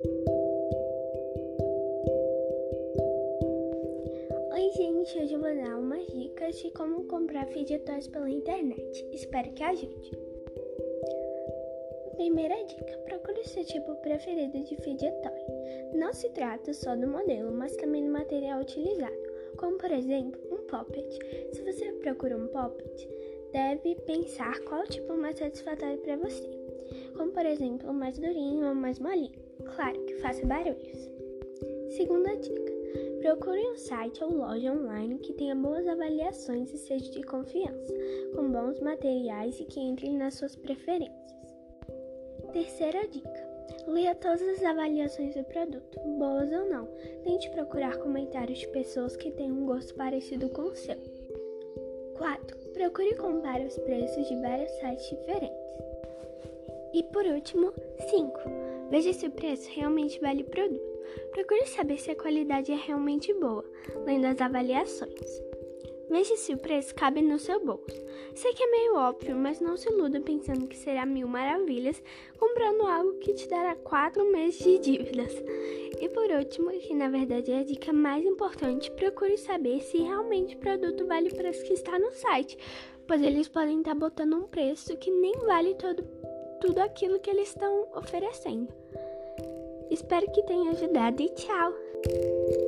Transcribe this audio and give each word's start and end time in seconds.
Oi, 0.00 0.10
gente, 4.76 5.18
hoje 5.18 5.34
eu 5.34 5.40
vou 5.40 5.52
dar 5.56 5.76
umas 5.76 6.06
dicas 6.06 6.56
de 6.56 6.70
como 6.70 7.02
comprar 7.08 7.48
fidget 7.48 7.82
pela 8.12 8.30
internet. 8.30 9.08
Espero 9.12 9.50
que 9.54 9.62
ajude. 9.64 10.16
Primeira 12.14 12.54
dica: 12.64 12.96
procure 13.06 13.40
o 13.40 13.48
seu 13.48 13.64
tipo 13.64 13.96
preferido 13.96 14.62
de 14.62 14.76
fidget 14.76 15.20
toy. 15.20 15.98
Não 15.98 16.12
se 16.12 16.30
trata 16.30 16.72
só 16.72 16.94
do 16.94 17.08
modelo, 17.08 17.50
mas 17.50 17.74
também 17.76 18.04
do 18.04 18.12
material 18.12 18.60
utilizado, 18.60 19.18
como 19.56 19.78
por 19.78 19.90
exemplo 19.90 20.40
um 20.52 20.64
poppet. 20.68 21.18
Se 21.52 21.60
você 21.62 21.90
procura 21.94 22.36
um 22.36 22.46
poppet, 22.46 23.08
deve 23.52 23.94
pensar 24.06 24.58
qual 24.60 24.84
tipo 24.84 25.16
mais 25.16 25.38
satisfatório 25.38 25.98
para 25.98 26.16
você, 26.16 26.48
como 27.16 27.32
por 27.32 27.46
exemplo 27.46 27.90
o 27.90 27.94
mais 27.94 28.18
durinho 28.18 28.68
ou 28.68 28.74
mais 28.74 28.98
molinho. 28.98 29.38
Claro 29.74 30.00
que 30.04 30.14
faça 30.16 30.46
barulhos. 30.46 31.10
Segunda 31.90 32.36
dica: 32.36 32.72
procure 33.20 33.60
um 33.70 33.76
site 33.76 34.22
ou 34.22 34.34
loja 34.34 34.72
online 34.72 35.18
que 35.18 35.32
tenha 35.32 35.54
boas 35.54 35.86
avaliações 35.86 36.72
e 36.72 36.78
seja 36.78 37.10
de 37.10 37.22
confiança, 37.22 37.94
com 38.34 38.50
bons 38.50 38.80
materiais 38.80 39.58
e 39.60 39.64
que 39.64 39.80
entre 39.80 40.10
nas 40.10 40.34
suas 40.34 40.54
preferências. 40.54 41.28
Terceira 42.52 43.06
dica: 43.08 43.48
leia 43.86 44.14
todas 44.14 44.42
as 44.42 44.62
avaliações 44.62 45.34
do 45.34 45.44
produto, 45.44 45.98
boas 46.18 46.52
ou 46.52 46.68
não. 46.68 46.88
Tente 47.24 47.50
procurar 47.50 47.98
comentários 47.98 48.58
de 48.58 48.68
pessoas 48.68 49.16
que 49.16 49.30
têm 49.30 49.50
um 49.50 49.66
gosto 49.66 49.94
parecido 49.94 50.48
com 50.50 50.62
o 50.62 50.76
seu. 50.76 50.96
4. 52.16 52.67
Procure 52.78 53.16
comparar 53.16 53.66
os 53.66 53.76
preços 53.76 54.28
de 54.28 54.36
vários 54.36 54.70
sites 54.70 55.10
diferentes. 55.10 55.58
E 56.94 57.02
por 57.12 57.24
último, 57.24 57.72
5. 58.08 58.40
Veja 58.88 59.12
se 59.12 59.26
o 59.26 59.32
preço 59.32 59.68
realmente 59.74 60.20
vale 60.20 60.42
o 60.42 60.46
produto. 60.46 61.00
Procure 61.32 61.66
saber 61.66 61.98
se 61.98 62.12
a 62.12 62.16
qualidade 62.16 62.70
é 62.70 62.76
realmente 62.76 63.34
boa, 63.34 63.64
lendo 64.06 64.26
as 64.26 64.40
avaliações. 64.40 65.47
Veja 66.10 66.36
se 66.36 66.54
o 66.54 66.58
preço 66.58 66.94
cabe 66.94 67.20
no 67.20 67.38
seu 67.38 67.64
bolso. 67.64 67.96
Sei 68.34 68.52
que 68.54 68.62
é 68.62 68.70
meio 68.70 68.96
óbvio, 68.96 69.36
mas 69.36 69.60
não 69.60 69.76
se 69.76 69.90
iluda 69.90 70.20
pensando 70.20 70.66
que 70.66 70.76
será 70.76 71.04
mil 71.04 71.28
maravilhas 71.28 72.02
comprando 72.38 72.82
algo 72.82 73.18
que 73.18 73.34
te 73.34 73.48
dará 73.48 73.74
quatro 73.74 74.24
meses 74.30 74.58
de 74.58 74.78
dívidas. 74.78 75.32
E 76.00 76.08
por 76.08 76.30
último, 76.30 76.70
que 76.70 76.94
na 76.94 77.08
verdade 77.08 77.52
é 77.52 77.58
a 77.58 77.64
dica 77.64 77.92
mais 77.92 78.24
importante, 78.24 78.90
procure 78.92 79.36
saber 79.36 79.80
se 79.80 79.98
realmente 79.98 80.56
o 80.56 80.60
produto 80.60 81.06
vale 81.06 81.28
o 81.28 81.34
preço 81.34 81.64
que 81.64 81.72
está 81.72 81.98
no 81.98 82.12
site, 82.12 82.56
pois 83.06 83.22
eles 83.22 83.48
podem 83.48 83.78
estar 83.78 83.94
botando 83.94 84.34
um 84.34 84.46
preço 84.46 84.96
que 84.96 85.10
nem 85.10 85.32
vale 85.44 85.74
todo, 85.74 86.04
tudo 86.60 86.78
aquilo 86.78 87.18
que 87.18 87.30
eles 87.30 87.48
estão 87.48 87.88
oferecendo. 87.94 88.68
Espero 89.90 90.30
que 90.30 90.42
tenha 90.42 90.70
ajudado 90.70 91.22
e 91.22 91.28
tchau! 91.30 92.67